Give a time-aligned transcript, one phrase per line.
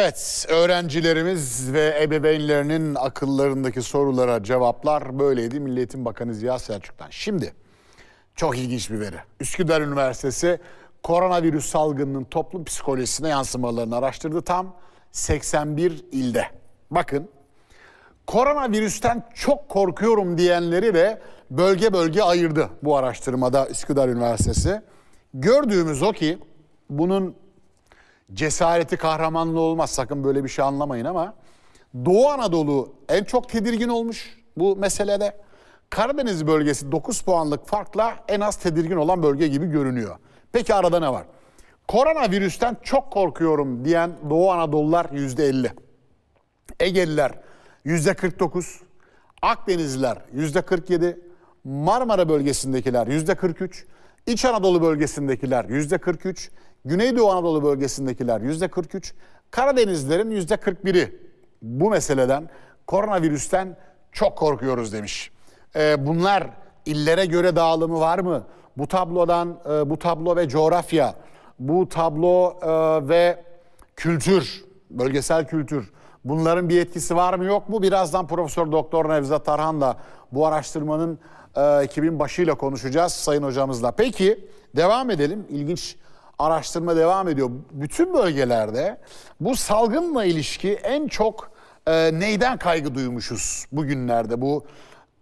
[0.00, 7.06] Evet, öğrencilerimiz ve ebeveynlerinin akıllarındaki sorulara cevaplar böyleydi Milli Eğitim Bakanı Ziya Selçuk'tan.
[7.10, 7.54] Şimdi
[8.36, 9.16] çok ilginç bir veri.
[9.40, 10.58] Üsküdar Üniversitesi
[11.02, 14.76] koronavirüs salgınının toplum psikolojisine yansımalarını araştırdı tam
[15.12, 16.44] 81 ilde.
[16.90, 17.28] Bakın
[18.26, 24.82] koronavirüsten çok korkuyorum diyenleri de bölge bölge ayırdı bu araştırmada Üsküdar Üniversitesi.
[25.34, 26.38] Gördüğümüz o ki
[26.90, 27.36] bunun
[28.34, 31.34] cesareti kahramanlığı olmaz sakın böyle bir şey anlamayın ama
[32.04, 35.36] Doğu Anadolu en çok tedirgin olmuş bu meselede.
[35.90, 40.16] Karadeniz bölgesi 9 puanlık farkla en az tedirgin olan bölge gibi görünüyor.
[40.52, 41.24] Peki arada ne var?
[41.88, 45.70] Koronavirüsten çok korkuyorum diyen Doğu Anadolular %50.
[46.80, 47.32] Egeliler
[47.86, 48.80] %49,
[49.42, 51.18] Akdenizliler %47,
[51.64, 53.84] Marmara bölgesindekiler %43,
[54.26, 56.50] İç Anadolu bölgesindekiler %43,
[56.84, 59.12] Güneydoğu Anadolu bölgesindekiler %43,
[59.50, 61.18] Karadenizlerin %41'i
[61.62, 62.48] bu meseleden
[62.86, 63.76] koronavirüsten
[64.12, 65.30] çok korkuyoruz demiş.
[65.76, 66.50] Ee, bunlar
[66.86, 68.46] illere göre dağılımı var mı?
[68.76, 71.14] Bu tablodan e, bu tablo ve coğrafya,
[71.58, 73.44] bu tablo e, ve
[73.96, 75.92] kültür, bölgesel kültür
[76.24, 77.82] bunların bir etkisi var mı yok mu?
[77.82, 79.96] Birazdan Profesör Doktor Nevzat Tarhan'la
[80.32, 81.18] bu araştırmanın
[81.56, 83.92] e, ekibin başıyla konuşacağız sayın hocamızla.
[83.92, 85.46] Peki devam edelim.
[85.48, 85.96] İlginç
[86.40, 87.50] araştırma devam ediyor.
[87.72, 89.00] Bütün bölgelerde
[89.40, 91.50] bu salgınla ilişki en çok
[91.86, 94.40] e, neyden kaygı duymuşuz bugünlerde?
[94.40, 94.64] Bu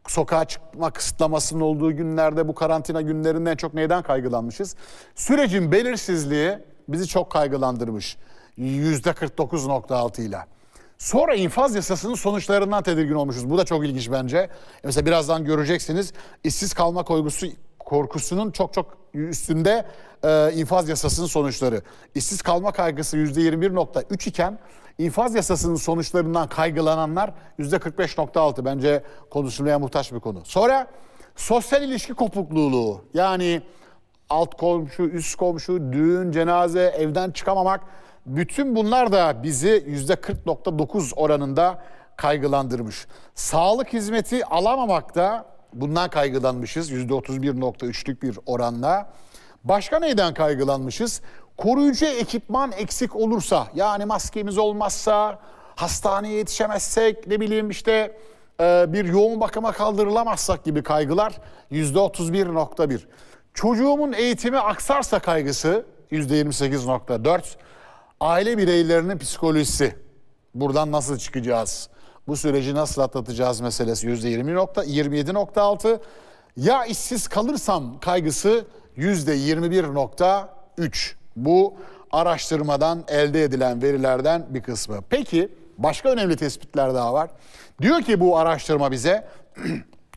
[0.06, 4.76] sokağa çıkma kısıtlamasının olduğu günlerde bu karantina günlerinde en çok neyden kaygılanmışız?
[5.14, 6.58] Sürecin belirsizliği
[6.88, 8.16] bizi çok kaygılandırmış.
[8.58, 10.38] %49.6 ile.
[10.98, 13.50] Sonra infaz yasasının sonuçlarından tedirgin olmuşuz.
[13.50, 14.48] Bu da çok ilginç bence.
[14.84, 16.12] Mesela birazdan göreceksiniz
[16.44, 17.46] işsiz kalma korkusu,
[17.88, 19.86] korkusunun çok çok üstünde
[20.24, 21.82] e, infaz yasasının sonuçları.
[22.14, 24.58] İşsiz kalma kaygısı %21.3 iken
[24.98, 28.64] infaz yasasının sonuçlarından kaygılananlar %45.6.
[28.64, 30.44] Bence konuşulmaya muhtaç bir konu.
[30.44, 30.86] Sonra
[31.36, 33.62] sosyal ilişki kopukluğu yani
[34.30, 37.80] alt komşu, üst komşu, düğün, cenaze, evden çıkamamak
[38.26, 41.82] bütün bunlar da bizi %40.9 oranında
[42.16, 43.06] kaygılandırmış.
[43.34, 49.12] Sağlık hizmeti alamamak da bundan kaygılanmışız %31.3'lük bir oranla.
[49.64, 51.20] Başka neyden kaygılanmışız?
[51.56, 55.38] Koruyucu ekipman eksik olursa yani maskemiz olmazsa,
[55.76, 58.18] hastaneye yetişemezsek ne bileyim işte
[58.60, 61.32] e, bir yoğun bakıma kaldırılamazsak gibi kaygılar
[61.72, 63.00] %31.1.
[63.54, 67.42] Çocuğumun eğitimi aksarsa kaygısı %28.4.
[68.20, 69.96] Aile bireylerinin psikolojisi.
[70.54, 71.88] Buradan nasıl çıkacağız?
[72.28, 76.00] Bu süreci nasıl atlatacağız meselesi %20.27.6.
[76.56, 78.64] Ya işsiz kalırsam kaygısı
[78.98, 81.14] %21.3.
[81.36, 81.76] Bu
[82.10, 84.98] araştırmadan elde edilen verilerden bir kısmı.
[85.10, 87.30] Peki başka önemli tespitler daha var.
[87.82, 89.28] Diyor ki bu araştırma bize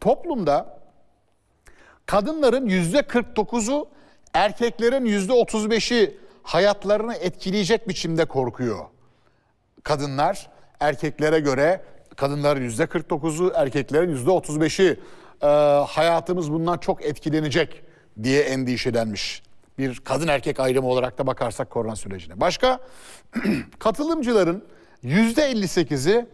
[0.01, 0.79] toplumda
[2.05, 3.87] kadınların %49'u
[4.33, 8.85] erkeklerin %35'i hayatlarını etkileyecek biçimde korkuyor.
[9.83, 11.81] Kadınlar erkeklere göre
[12.21, 14.99] kadınların yüzde 49'u erkeklerin yüzde 35'i
[15.41, 15.47] e,
[15.87, 17.83] hayatımız bundan çok etkilenecek
[18.23, 19.43] diye endişelenmiş.
[19.77, 22.41] Bir kadın erkek ayrımı olarak da bakarsak korona sürecine.
[22.41, 22.79] Başka
[23.79, 24.63] katılımcıların
[25.03, 26.25] yüzde 58'i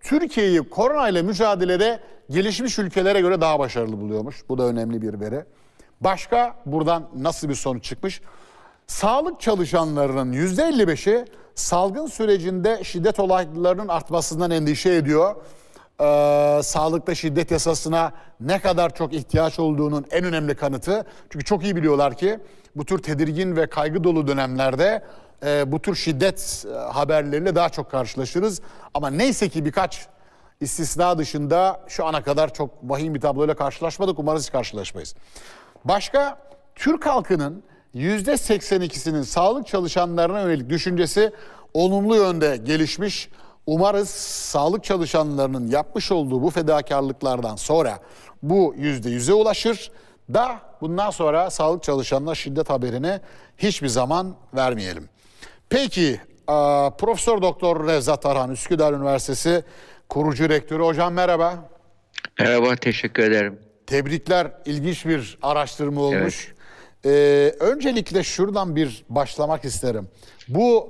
[0.00, 4.36] Türkiye'yi korona ile mücadelede gelişmiş ülkelere göre daha başarılı buluyormuş.
[4.48, 5.44] Bu da önemli bir veri.
[6.00, 8.20] Başka buradan nasıl bir sonuç çıkmış?
[8.86, 11.24] Sağlık çalışanlarının %55'i
[11.56, 15.36] salgın sürecinde şiddet olaylarının artmasından endişe ediyor.
[16.00, 21.06] Ee, sağlıkta şiddet yasasına ne kadar çok ihtiyaç olduğunun en önemli kanıtı.
[21.30, 22.38] Çünkü çok iyi biliyorlar ki
[22.76, 25.04] bu tür tedirgin ve kaygı dolu dönemlerde
[25.44, 28.60] e, bu tür şiddet e, haberleriyle daha çok karşılaşırız.
[28.94, 30.06] Ama neyse ki birkaç
[30.60, 34.18] istisna dışında şu ana kadar çok vahim bir tabloyla karşılaşmadık.
[34.18, 35.14] Umarız hiç karşılaşmayız.
[35.84, 36.38] Başka
[36.74, 37.62] Türk halkının
[37.96, 41.32] %82'sinin sağlık çalışanlarına yönelik düşüncesi
[41.74, 43.28] olumlu yönde gelişmiş.
[43.66, 47.98] Umarız sağlık çalışanlarının yapmış olduğu bu fedakarlıklardan sonra
[48.42, 49.90] bu yüzde yüze ulaşır
[50.34, 53.20] da bundan sonra sağlık çalışanına şiddet haberini
[53.58, 55.08] hiçbir zaman vermeyelim.
[55.68, 56.20] Peki
[56.98, 59.64] Profesör Doktor Nevzat Arhan Üsküdar Üniversitesi
[60.08, 61.68] kurucu rektörü hocam merhaba.
[62.38, 63.58] Merhaba teşekkür ederim.
[63.86, 66.46] Tebrikler ilginç bir araştırma olmuş.
[66.48, 66.55] Evet.
[67.04, 70.08] Ee, öncelikle şuradan bir başlamak isterim.
[70.48, 70.88] Bu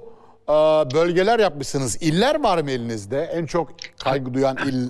[0.48, 0.52] e,
[0.94, 2.02] bölgeler yapmışsınız.
[2.02, 3.22] İller var mı elinizde?
[3.22, 4.88] En çok kaygı duyan il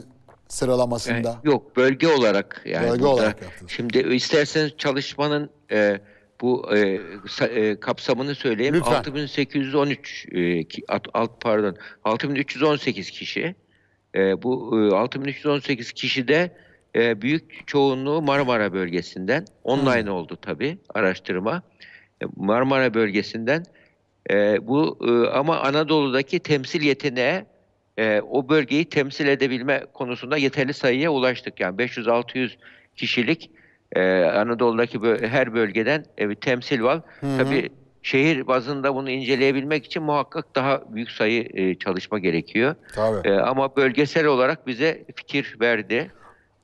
[0.49, 1.29] sıralamasında.
[1.29, 2.91] Yani yok bölge olarak yani.
[2.91, 3.15] Bölge burada.
[3.15, 3.71] olarak yaptınız.
[3.73, 6.01] Şimdi isterseniz çalışmanın e,
[6.41, 7.01] bu e,
[7.45, 8.75] e, kapsamını söyleyeyim.
[8.75, 8.93] Lütfen.
[8.93, 13.55] 6813 e, at- alt pardon 6318 kişi.
[14.15, 16.57] E, bu e, 6318 kişide
[16.97, 19.45] e, büyük çoğunluğu Marmara bölgesinden.
[19.65, 21.63] Online oldu tabii araştırma.
[22.23, 23.65] E, Marmara bölgesinden
[24.31, 27.45] e, bu e, ama Anadolu'daki temsil yeteneği
[27.99, 31.61] e, o bölgeyi temsil edebilme konusunda yeterli sayıya ulaştık.
[31.61, 32.51] Yani 500-600
[32.97, 33.51] kişilik
[33.93, 37.01] e, Anadolu'daki bö- her bölgeden e, bir temsil var.
[37.39, 37.69] Tabii
[38.03, 42.75] şehir bazında bunu inceleyebilmek için muhakkak daha büyük sayı e, çalışma gerekiyor.
[42.95, 43.29] Tabii.
[43.29, 46.11] E, ama bölgesel olarak bize fikir verdi.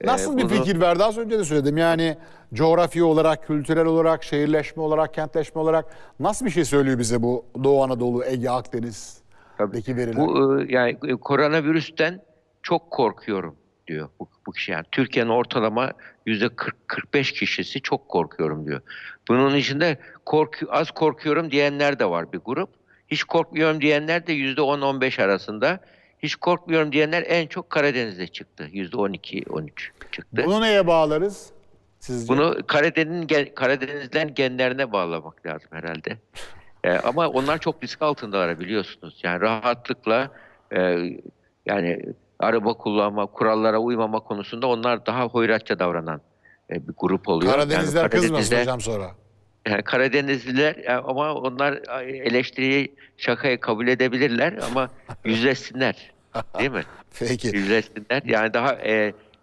[0.03, 1.05] E, Nasıl bir bunu- fikir verdi?
[1.05, 1.77] Az önce de söyledim.
[1.77, 2.17] Yani
[2.55, 5.85] coğrafi olarak, kültürel olarak, şehirleşme olarak, kentleşme olarak
[6.21, 10.17] nasıl bir şey söylüyor bize bu Doğu Anadolu, Ege, Akdeniz'deki veriler?
[10.17, 12.21] Bu e, yani e, koronavirüsten
[12.63, 13.57] çok korkuyorum
[13.87, 14.73] diyor bu, bu kişi.
[14.73, 15.93] Yani Türkiye'nin ortalama
[16.27, 18.81] yüzde 40-45 kişisi çok korkuyorum diyor.
[19.29, 22.71] Bunun içinde korku, az korkuyorum diyenler de var bir grup.
[23.09, 25.81] Hiç korkmuyorum diyenler de yüzde 10-15 arasında.
[26.23, 28.69] Hiç korkmuyorum diyenler en çok Karadeniz'de çıktı.
[28.73, 29.71] Yüzde 12-13
[30.13, 30.43] çıktı.
[30.47, 31.51] Bunu neye bağlarız?
[32.01, 32.29] Sizce?
[32.33, 36.19] Bunu Karadeniz'in Karadeniz'den genlerine bağlamak lazım herhalde.
[36.85, 39.21] Ee, ama onlar çok risk altındalar biliyorsunuz.
[39.23, 40.31] Yani rahatlıkla
[40.77, 40.81] e,
[41.67, 42.03] yani
[42.39, 46.21] araba kullanma, kurallara uymama konusunda onlar daha hoyratça davranan
[46.71, 47.53] e, bir grup oluyor.
[47.53, 49.11] Karadenizler Yani kızmasın Karadeniz'de- hocam sonra.
[49.69, 51.73] Yani Karadenizliler e, ama onlar
[52.05, 54.91] eleştiriyi şakayı kabul edebilirler ama
[55.25, 56.11] yüzleşsinler.
[56.59, 56.83] Değil mi?
[57.19, 57.47] Peki.
[57.57, 58.23] Yüzleşsinler.
[58.25, 58.93] Yani daha e,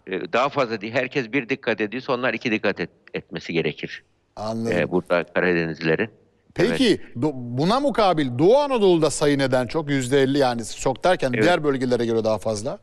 [0.06, 0.92] e, daha fazla değil.
[0.92, 4.02] Herkes bir dikkat ediyorsa onlar iki dikkat et- etmesi gerekir.
[4.36, 4.78] Anladım.
[4.78, 6.10] E, burada Karadenizlilerin.
[6.54, 9.90] Peki do- buna mukabil Doğu Anadolu'da sayı neden çok?
[9.90, 11.42] %50 yani çok derken Evet.
[11.44, 12.78] diğer bölgelere göre daha fazla.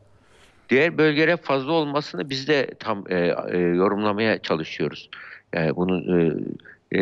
[0.70, 3.14] Diğer bölgelere fazla olmasını biz de tam e,
[3.52, 5.10] e, yorumlamaya çalışıyoruz.
[5.54, 6.34] Yani bunun e,
[6.92, 6.98] e,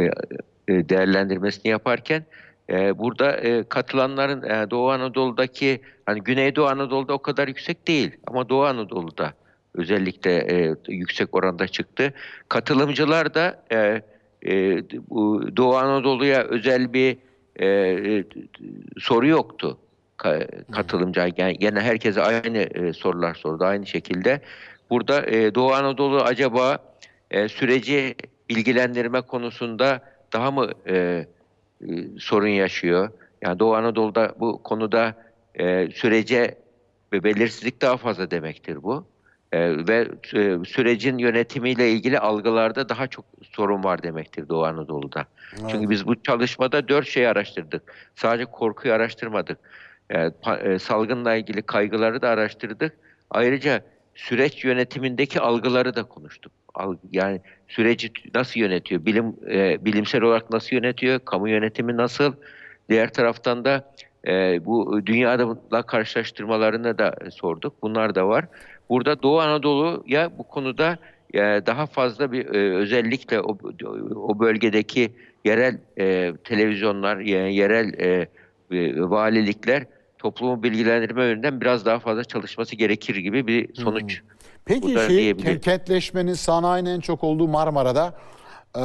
[0.69, 2.25] e, değerlendirmesini yaparken
[2.71, 9.35] e, burada katılanların Doğu Anadolu'daki hani Güneydoğu Anadolu'da o kadar yüksek değil ama Doğu Anadolu'da
[9.75, 10.47] özellikle
[10.89, 12.13] yüksek oranda çıktı.
[12.49, 13.63] Katılımcılar da
[15.11, 17.17] bu Doğu Anadolu'ya özel bir
[19.01, 19.79] soru yoktu
[20.19, 21.21] ka- katılımcı.
[21.37, 24.41] Yani gene herkese aynı sorular sordu aynı şekilde.
[24.91, 25.25] Burada
[25.55, 26.79] Doğu Anadolu acaba
[27.49, 28.15] süreci
[28.49, 30.01] bilgilendirme konusunda
[30.33, 31.27] daha mı e, e,
[32.19, 33.09] sorun yaşıyor?
[33.43, 35.15] Yani Doğu Anadolu'da bu konuda
[35.55, 36.59] e, sürece
[37.13, 39.07] ve belirsizlik daha fazla demektir bu.
[39.53, 45.27] E, ve e, sürecin yönetimiyle ilgili algılarda daha çok sorun var demektir Doğu Anadolu'da.
[45.69, 47.83] Çünkü biz bu çalışmada dört şey araştırdık.
[48.15, 49.59] Sadece korkuyu araştırmadık.
[50.11, 52.93] E, pa- e, salgınla ilgili kaygıları da araştırdık.
[53.31, 53.85] Ayrıca
[54.15, 56.53] süreç yönetimindeki algıları da konuştuk.
[57.13, 59.07] Yani süreci nasıl yönetiyor?
[59.07, 61.21] Bilim e, bilimsel olarak nasıl yönetiyor?
[61.25, 62.33] Kamu yönetimi nasıl?
[62.89, 63.93] Diğer taraftan da
[64.27, 67.83] e, bu dünyada karşılaştırmalarını da sorduk.
[67.83, 68.45] Bunlar da var.
[68.89, 70.99] Burada Doğu Anadolu'ya bu konuda
[71.35, 73.59] e, daha fazla bir e, özellikle o,
[74.17, 75.13] o bölgedeki
[75.45, 78.29] yerel e, televizyonlar, yani yerel e,
[78.71, 79.85] e, valilikler
[80.19, 84.23] toplumu bilgilendirme yönünden biraz daha fazla çalışması gerekir gibi bir sonuç.
[84.67, 88.15] Peki şey, kentleşmenin, sanayinin en çok olduğu Marmara'da
[88.77, 88.83] e,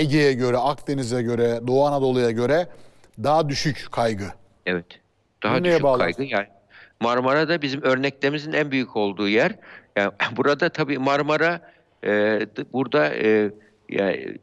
[0.00, 2.66] Ege'ye göre, Akdeniz'e göre, Doğu Anadolu'ya göre
[3.24, 4.24] daha düşük kaygı.
[4.66, 4.86] Evet.
[5.42, 5.98] Daha Bu neye düşük bağlı?
[5.98, 6.22] kaygı.
[6.24, 6.46] Yani
[7.00, 9.54] Marmara'da bizim örneklerimizin en büyük olduğu yer.
[9.96, 11.60] Yani burada tabii Marmara
[12.04, 12.40] e,
[12.72, 13.50] burada e,
[13.88, 14.36] yani,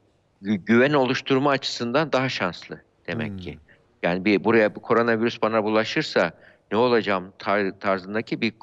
[0.43, 3.37] gü- güven oluşturma açısından daha şanslı demek Hmm.
[3.37, 3.59] ki.
[4.03, 6.31] Yani bir buraya bu koronavirüs bana bulaşırsa
[6.71, 8.53] ne olacağım tar- tarzındaki bir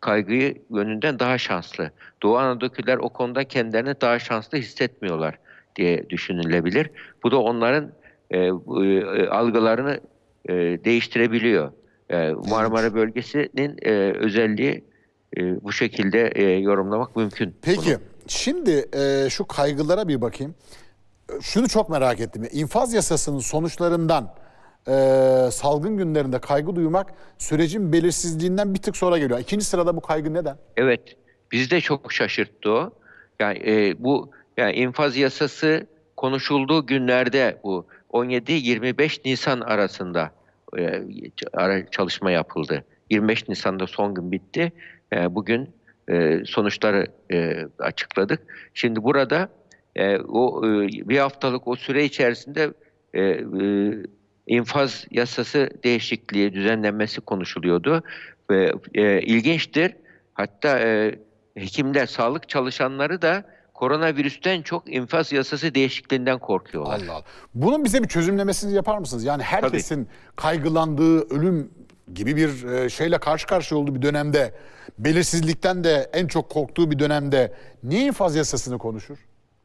[0.00, 1.90] kaygıyı yönünden daha şanslı.
[2.22, 5.38] Doğu Anadolu'dakiler o konuda kendilerini daha şanslı hissetmiyorlar
[5.76, 6.90] diye düşünülebilir.
[7.22, 7.92] Bu da onların
[8.32, 10.00] e, bu, e, algılarını
[10.48, 11.72] e, değiştirebiliyor.
[12.10, 14.84] E, Marmara bölgesinin e, özelliği
[15.36, 17.54] e, bu şekilde e, yorumlamak mümkün.
[17.62, 17.98] Peki bunu.
[18.28, 20.54] şimdi e, şu kaygılara bir bakayım.
[21.30, 22.48] E, Şunu çok merak ettim.
[22.52, 24.34] İnfaz yasasının sonuçlarından
[24.88, 29.40] e, salgın günlerinde kaygı duymak sürecin belirsizliğinden bir tık sonra geliyor.
[29.40, 30.56] İkinci sırada bu kaygı neden?
[30.76, 31.16] Evet,
[31.52, 32.92] bizi de çok şaşırttı o.
[33.40, 40.30] Yani e, bu yani infaz yasası konuşulduğu günlerde bu 17-25 Nisan arasında
[40.78, 41.02] e,
[41.90, 42.84] çalışma yapıldı.
[43.10, 44.72] 25 Nisan'da son gün bitti.
[45.12, 45.70] E, bugün
[46.10, 48.40] e, sonuçları e, açıkladık.
[48.74, 49.48] Şimdi burada
[49.96, 52.72] e, o e, bir haftalık o süre içerisinde
[53.14, 53.42] e, e,
[54.46, 58.02] infaz yasası değişikliği düzenlenmesi konuşuluyordu
[58.50, 59.92] ve e, ilginçtir.
[60.34, 61.18] Hatta e,
[61.54, 67.00] hekimler, sağlık çalışanları da koronavirüsten çok infaz yasası değişikliğinden korkuyorlar.
[67.04, 67.24] Allah Allah.
[67.54, 69.24] Bunun bize bir çözümlemesini yapar mısınız?
[69.24, 71.70] Yani herkesin kaygılandığı ölüm
[72.14, 74.54] gibi bir e, şeyle karşı karşıya olduğu bir dönemde,
[74.98, 79.16] belirsizlikten de en çok korktuğu bir dönemde niye infaz yasasını konuşur?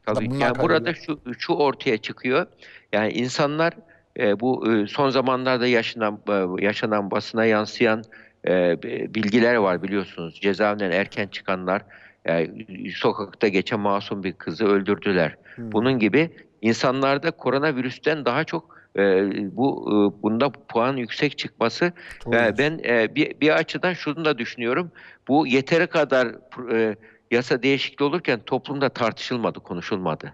[0.06, 0.38] Tabii.
[0.38, 2.46] Yani burada şu şu ortaya çıkıyor.
[2.92, 3.72] Yani insanlar
[4.18, 8.02] e, bu e, son zamanlarda yaşanan e, yaşanan basına yansıyan
[8.46, 8.82] e,
[9.14, 10.40] bilgiler var biliyorsunuz.
[10.40, 11.82] Cezaevinden erken çıkanlar
[12.28, 12.50] e,
[12.94, 15.36] sokakta geçen masum bir kızı öldürdüler.
[15.58, 16.30] Bunun gibi
[16.62, 19.02] insanlarda koronavirüsten daha çok e,
[19.56, 21.92] bu e, bunda puan yüksek çıkması
[22.26, 24.90] Doğru e, ben e, bir, bir açıdan şunu da düşünüyorum.
[25.28, 26.28] Bu yeteri kadar
[26.72, 26.96] e,
[27.30, 30.32] yasa değişikliği olurken toplumda tartışılmadı, konuşulmadı.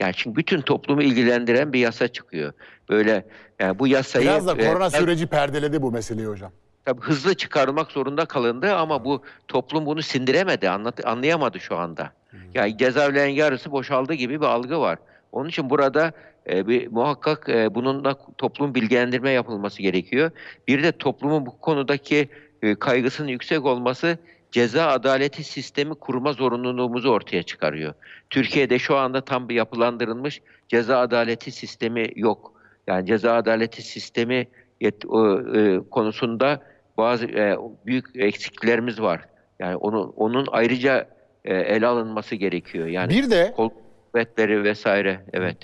[0.00, 2.52] Yani çünkü bütün toplumu ilgilendiren bir yasa çıkıyor.
[2.88, 3.26] Böyle
[3.60, 6.52] yani bu yasayı Biraz da e, korona ben- süreci perdeledi bu meseleyi hocam.
[6.84, 12.12] tabii hızlı çıkarmak zorunda kalındı ama bu toplum bunu sindiremedi, anlat, anlayamadı şu anda.
[12.54, 14.98] Yani cezaevlerin yarısı boşaldı gibi bir algı var.
[15.32, 16.12] Onun için burada
[16.50, 20.30] e, bir muhakkak e, bununla toplum bilgilendirme yapılması gerekiyor.
[20.68, 22.28] Bir de toplumun bu konudaki
[22.62, 24.18] e, kaygısının yüksek olması
[24.50, 27.94] ceza adaleti sistemi kurma zorunluluğumuzu ortaya çıkarıyor.
[28.30, 32.52] Türkiye'de şu anda tam bir yapılandırılmış ceza adaleti sistemi yok.
[32.86, 34.48] Yani ceza adaleti sistemi
[34.80, 36.62] yet- o, e, konusunda
[36.96, 39.20] bazı e, büyük eksikliklerimiz var.
[39.58, 41.08] Yani onun onun ayrıca
[41.44, 42.86] e, ele alınması gerekiyor.
[42.86, 43.70] Yani Bir de kol
[44.12, 45.20] kuvvetleri vesaire.
[45.32, 45.56] Evet.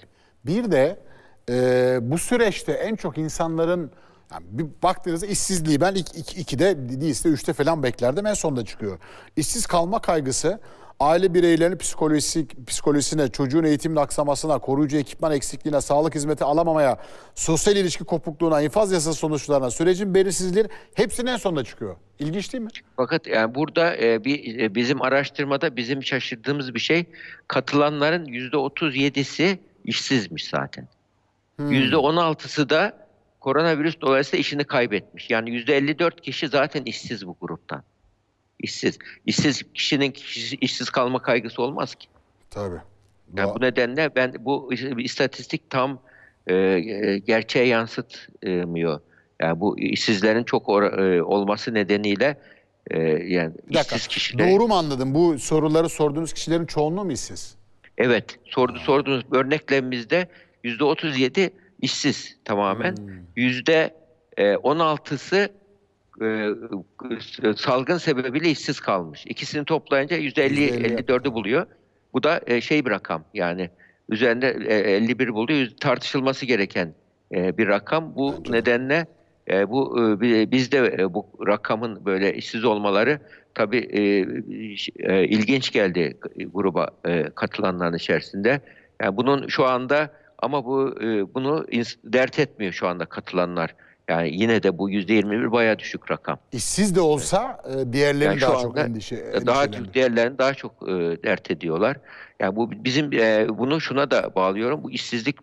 [0.47, 0.99] Bir de
[1.51, 1.55] e,
[2.03, 3.91] bu süreçte en çok insanların
[4.33, 8.99] yani bir baktığınızda işsizliği ben ilk iki, ikide değilse üçte falan beklerdim en sonda çıkıyor.
[9.37, 10.61] İşsiz kalma kaygısı
[11.01, 16.99] aile bireylerinin psikolojisi, psikolojisine, çocuğun eğitimin aksamasına, koruyucu ekipman eksikliğine, sağlık hizmeti alamamaya,
[17.35, 21.97] sosyal ilişki kopukluğuna, infaz yasası sonuçlarına, sürecin belirsizliği hepsinin en sonda çıkıyor.
[22.19, 22.71] İlginç değil mi?
[22.97, 27.05] Fakat yani burada e, bir e, bizim araştırmada bizim şaşırdığımız bir şey
[27.49, 30.89] katılanların yüzde 37'si işsizmiş zaten.
[31.69, 33.02] Yüzde 16'sı da
[33.43, 35.31] koronavirüs dolayısıyla işini kaybetmiş.
[35.31, 37.83] Yani yüzde 54 kişi zaten işsiz bu gruptan.
[38.59, 38.99] İşsiz.
[39.27, 42.07] İşsiz kişinin kişi- işsiz kalma kaygısı olmaz ki.
[42.51, 42.77] Tabii.
[43.37, 45.99] Yani bu nedenle ben bu istatistik tam
[46.47, 49.01] e, e, gerçeğe yansıtmıyor.
[49.41, 52.41] Yani bu işsizlerin çok or- e, olması nedeniyle
[52.91, 53.97] e, yani Bir dakika.
[53.97, 54.51] işsiz kişiler.
[54.51, 55.15] Doğru mu anladım?
[55.15, 57.55] Bu soruları sorduğunuz kişilerin çoğunluğu mu işsiz?
[57.99, 60.29] Evet, sordu sorduğunuz örneklerimizde
[60.65, 61.51] yüzde 37
[61.83, 62.97] işsiz tamamen.
[62.97, 63.09] Hmm.
[63.37, 63.95] Yüzde
[64.37, 65.49] e, 16'sı
[66.23, 69.25] e, salgın sebebiyle işsiz kalmış.
[69.27, 71.67] İkisini toplayınca yüzde 50 Yüzde elli 54'ü buluyor.
[72.13, 73.71] Bu da e, şey bir rakam yani
[74.09, 75.59] üzerinde e, 51 buluyor.
[75.59, 76.95] Yüz- Tartışılması gereken
[77.35, 78.15] e, bir rakam.
[78.17, 78.57] Bu Bence de.
[78.57, 79.07] nedenle
[79.51, 83.19] e, bu e, bi- bizde e, bu rakamın böyle işsiz olmaları
[83.73, 84.01] e,
[84.99, 86.17] e, ilginç geldi
[86.55, 88.61] gruba e, katılanların içerisinde.
[89.03, 91.67] Yani bunun şu anda ama bu e, bunu
[92.05, 93.75] dert etmiyor şu anda katılanlar.
[94.09, 96.39] Yani yine de bu yüzde 21 bayağı düşük rakam.
[96.53, 99.95] İşsiz de olsa e, diğerlerini Yani şu daha çok endişe, daha endişelendi.
[99.95, 101.97] diğerlerini daha çok e, dert ediyorlar.
[102.41, 104.83] Yani bu bizim e, bunu şuna da bağlıyorum.
[104.83, 105.37] Bu işsizlik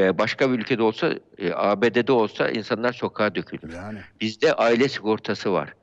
[0.00, 3.72] e, başka bir ülkede olsa, e, ABD'de olsa insanlar sokağa dökülür.
[3.74, 3.98] Yani.
[4.20, 5.74] Bizde aile sigortası var.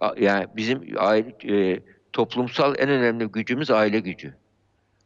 [0.00, 1.34] A- Yani bizim aile,
[1.72, 1.80] e,
[2.12, 4.34] toplumsal en önemli gücümüz aile gücü.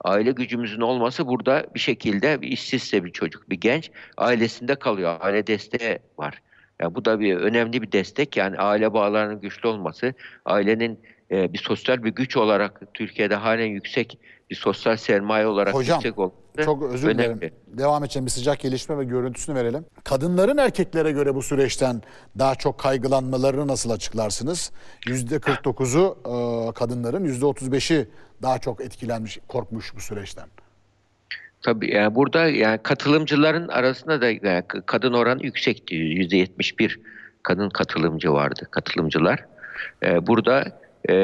[0.05, 5.17] Aile gücümüzün olması burada bir şekilde bir işsizse bir çocuk, bir genç ailesinde kalıyor.
[5.21, 6.43] Aile desteği var.
[6.81, 8.37] Yani bu da bir önemli bir destek.
[8.37, 10.15] Yani aile bağlarının güçlü olması,
[10.45, 14.19] ailenin e, bir sosyal bir güç olarak Türkiye'de halen yüksek
[14.51, 17.41] bir sosyal sermaye olarak Hocam, yüksek olması Çok özür dilerim.
[17.67, 19.85] Devam edeceğim bir sıcak gelişme ve görüntüsünü verelim.
[20.05, 22.03] Kadınların erkeklere göre bu süreçten
[22.39, 24.73] daha çok kaygılanmalarını nasıl açıklarsınız?
[25.07, 28.09] %49'u e, kadınların, %35'i
[28.43, 30.49] daha çok etkilenmiş, korkmuş bu süreçten.
[31.63, 35.95] Tabii yani burada yani katılımcıların arasında da yani kadın oranı yüksekti.
[35.95, 37.01] Yüzde 71
[37.43, 39.45] kadın katılımcı vardı, katılımcılar.
[40.03, 41.15] Ee, burada e,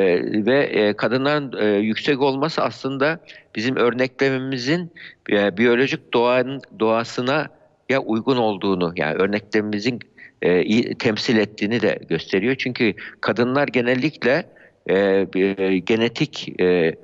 [0.47, 3.21] ve e, kadınların e, yüksek olması aslında
[3.55, 4.93] bizim örneklememizin
[5.31, 7.49] e, biyolojik doğanın doğasına
[7.89, 10.01] ya uygun olduğunu yani örneklememizin
[10.43, 12.55] e, iyi temsil ettiğini de gösteriyor.
[12.59, 14.47] Çünkü kadınlar genellikle
[14.87, 16.95] e, e, genetik e,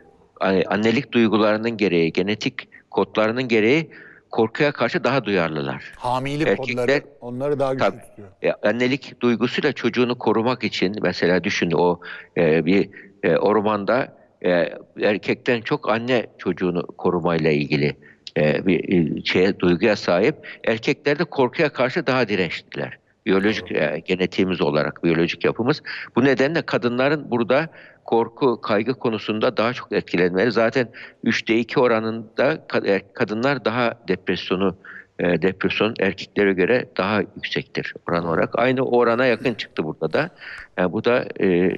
[0.66, 3.90] annelik duygularının gereği, genetik kodlarının gereği
[4.32, 5.92] korkuya karşı daha duyarlılar.
[5.96, 6.56] Hamilelik Erkekler-
[7.00, 8.00] kodları onları daha güçlü Tabii.
[8.00, 8.28] tutuyor.
[8.42, 12.00] E, annelik duygusuyla çocuğunu korumak için mesela düşün o
[12.36, 12.88] e, bir
[13.22, 14.68] e, ormanda e,
[15.02, 17.96] erkekten çok anne çocuğunu korumayla ilgili
[18.36, 20.34] e, bir e, şeye duyguya sahip.
[20.64, 22.98] Erkekler de korkuya karşı daha dirençliler.
[23.26, 25.82] Biyolojik e, genetiğimiz olarak, biyolojik yapımız.
[26.16, 27.68] Bu nedenle kadınların burada
[28.04, 30.52] korku, kaygı konusunda daha çok etkilenmeli.
[30.52, 30.88] Zaten
[31.24, 34.76] 3'te 2 oranında e, kadınlar daha depresyonu,
[35.18, 38.58] e, depresyon erkeklere göre daha yüksektir oran olarak.
[38.58, 40.30] Aynı orana yakın çıktı burada da.
[40.76, 41.72] Yani bu da e,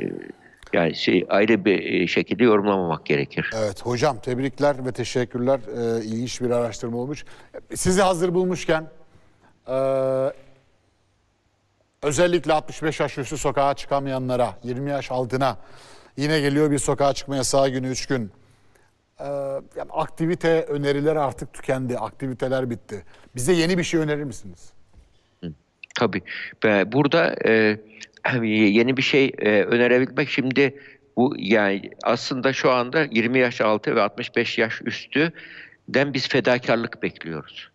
[0.73, 3.51] yani şey ayrı bir e, şekilde yorumlamamak gerekir.
[3.57, 5.61] Evet hocam tebrikler ve teşekkürler.
[5.77, 7.25] Ee, ilginç bir araştırma olmuş.
[7.75, 8.87] Sizi hazır bulmuşken
[9.69, 9.75] e,
[12.04, 15.58] özellikle 65 yaş üstü sokağa çıkamayanlara, 20 yaş altına
[16.16, 18.32] yine geliyor bir sokağa çıkma yasağı günü 3 gün.
[19.20, 19.25] Ee,
[19.76, 21.99] yani aktivite önerileri artık tükendi.
[21.99, 23.04] Aktiviteler bitti.
[23.37, 24.73] Bize yeni bir şey önerir misiniz?
[25.94, 26.23] Tabii.
[26.92, 27.78] Burada e,
[28.44, 30.80] yeni bir şey e, önerebilmek şimdi
[31.16, 37.70] bu yani aslında şu anda 20 yaş altı ve 65 yaş üstüden biz fedakarlık bekliyoruz.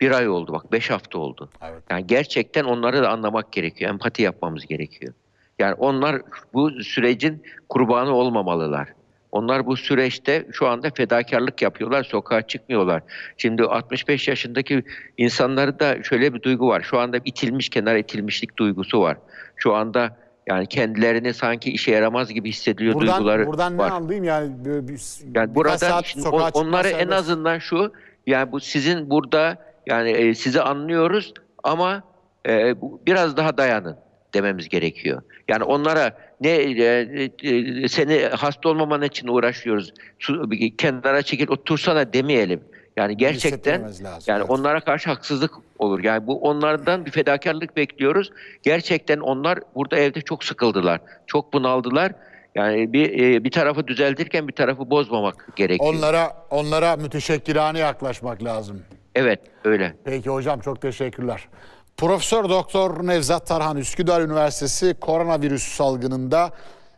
[0.00, 1.50] Bir ay oldu bak, beş hafta oldu.
[1.62, 1.82] Evet.
[1.90, 5.14] Yani gerçekten onları da anlamak gerekiyor, empati yapmamız gerekiyor.
[5.58, 6.22] Yani onlar
[6.54, 8.88] bu sürecin kurbanı olmamalılar.
[9.32, 13.02] Onlar bu süreçte şu anda fedakarlık yapıyorlar, sokağa çıkmıyorlar.
[13.36, 14.82] Şimdi 65 yaşındaki
[15.18, 16.82] insanlarda da şöyle bir duygu var.
[16.82, 19.16] Şu anda itilmiş, kenar itilmişlik duygusu var.
[19.56, 23.90] Şu anda yani kendilerini sanki işe yaramaz gibi hissediyor Buradan, duyguları buradan ne var.
[23.90, 24.64] anlayayım yani?
[24.64, 25.00] Böyle bir,
[25.34, 27.92] Yani burada sokağa on- çıkma onları en azından şu
[28.26, 32.02] yani bu sizin burada yani e, sizi anlıyoruz ama
[32.48, 32.74] e,
[33.06, 33.96] biraz daha dayanın
[34.34, 35.22] dememiz gerekiyor.
[35.48, 39.94] Yani onlara ne e, e, seni hasta olmaman için uğraşıyoruz.
[40.18, 42.60] Su, kenara çekil otursana demeyelim.
[42.96, 44.50] Yani gerçekten lazım, yani evet.
[44.50, 46.04] onlara karşı haksızlık olur.
[46.04, 48.30] Yani bu onlardan bir fedakarlık bekliyoruz.
[48.62, 51.00] Gerçekten onlar burada evde çok sıkıldılar.
[51.26, 52.12] Çok bunaldılar.
[52.54, 55.94] Yani bir e, bir tarafı düzeltirken bir tarafı bozmamak gerekiyor.
[55.94, 58.82] Onlara onlara müteşekkirane yaklaşmak lazım.
[59.14, 59.96] Evet, öyle.
[60.04, 61.48] Peki hocam çok teşekkürler.
[61.96, 66.50] Profesör Doktor Nevzat Tarhan Üsküdar Üniversitesi koronavirüs salgınında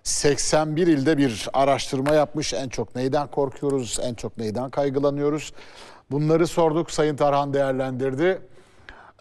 [0.02, 2.54] 81 ilde bir araştırma yapmış.
[2.54, 5.52] En çok neyden korkuyoruz, en çok neyden kaygılanıyoruz?
[6.10, 6.90] Bunları sorduk.
[6.90, 8.42] Sayın Tarhan değerlendirdi.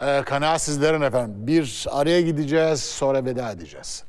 [0.02, 1.46] Ee, kanaat sizlerin efendim.
[1.46, 4.04] Bir araya gideceğiz sonra veda edeceğiz.